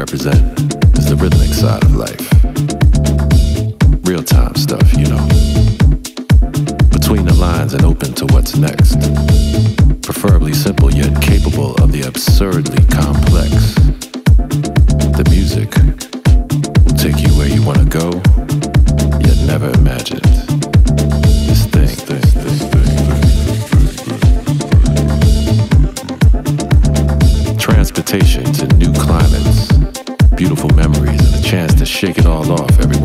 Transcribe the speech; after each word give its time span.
represent 0.00 0.40
is 0.96 1.10
the 1.10 1.16
rhythmic 1.16 1.52
side 1.52 1.84
of 1.84 1.94
life. 1.94 2.26
Real 4.08 4.22
time 4.22 4.54
stuff, 4.54 4.94
you 4.96 5.04
know. 5.04 5.26
Between 6.88 7.26
the 7.26 7.34
lines 7.38 7.74
and 7.74 7.84
open 7.84 8.14
to 8.14 8.24
what's 8.32 8.56
next. 8.56 8.96
Preferably 10.00 10.54
simple 10.54 10.90
yet 10.90 11.20
capable 11.20 11.74
of 11.84 11.92
the 11.92 12.04
absurdly 12.08 12.82
complex. 12.86 13.74
The 15.18 15.24
music 15.28 15.68
will 16.86 16.96
take 16.96 17.20
you 17.20 17.28
where 17.36 17.50
you 17.50 17.62
want 17.62 17.80
to 17.84 17.88
go, 18.00 18.22
yet 19.20 19.36
never 19.44 19.68
imagined. 19.82 20.24
This 21.44 21.66
thing, 21.66 21.92
this 22.08 22.32
thing, 22.40 22.70
this 22.72 22.88
thing. 27.44 27.58
Transportation 27.58 28.49
chance 31.50 31.74
to 31.74 31.84
shake 31.84 32.16
it 32.16 32.26
all 32.26 32.52
off. 32.52 32.78
Every 32.78 32.99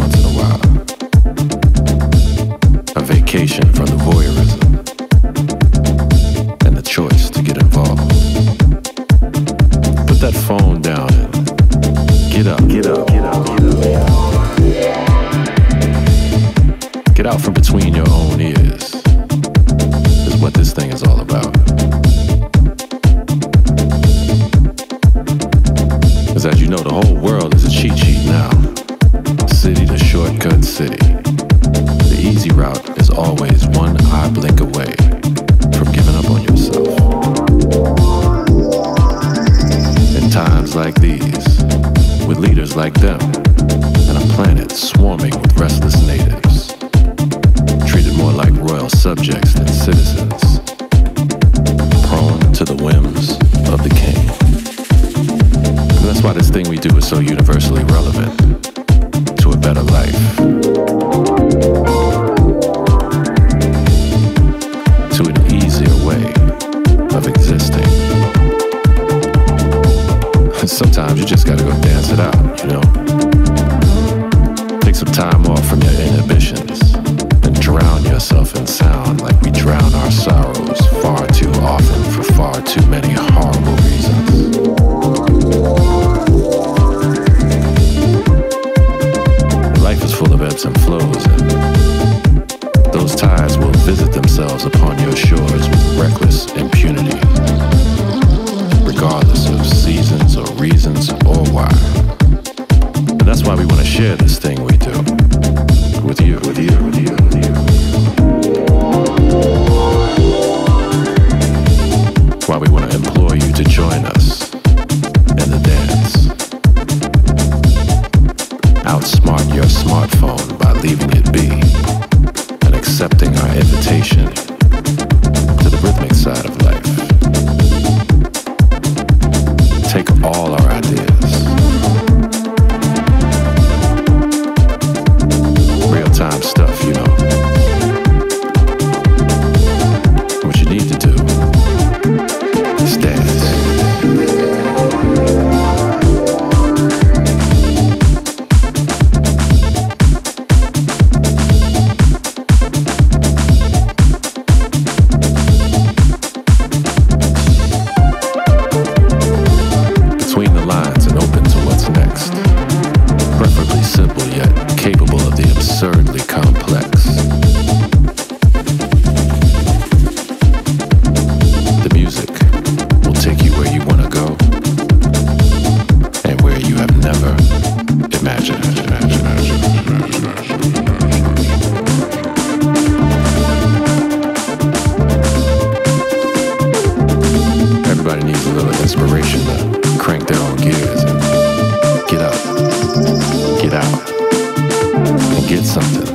something. 195.66 196.14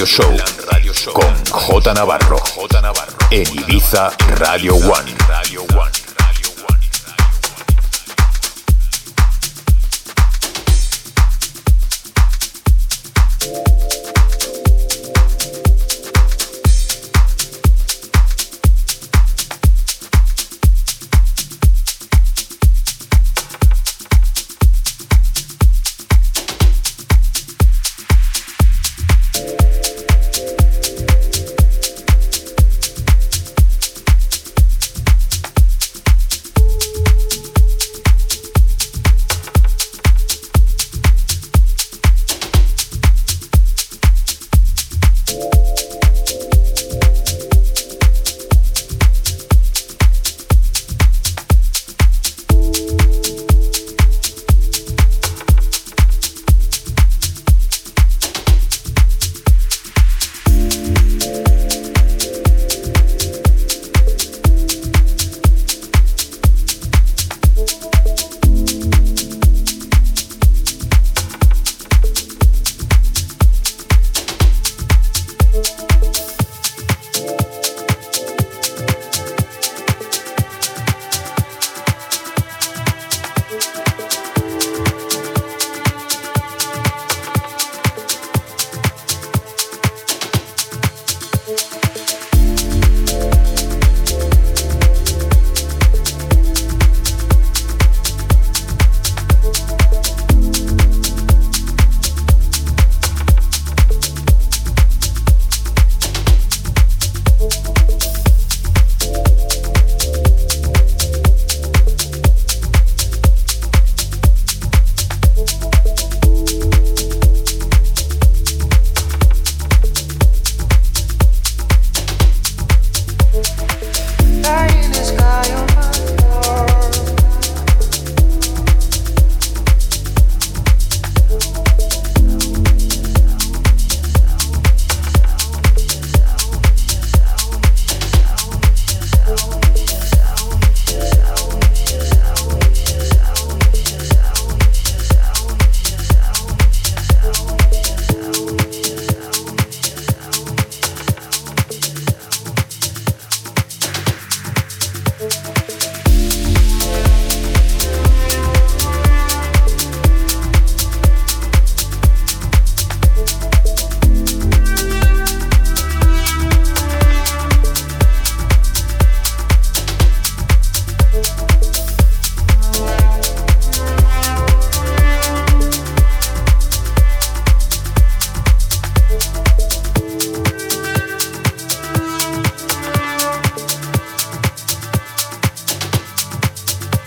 Radio 0.00 0.94
Show 0.94 1.12
con 1.12 1.34
J 1.50 1.92
Navarro 1.92 2.38
en 3.30 3.46
Ibiza 3.54 4.10
Radio 4.38 4.74
One. 4.76 5.14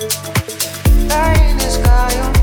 Lying 0.04 1.52
in 1.52 1.58
the 1.58 1.70
sky 1.70 2.43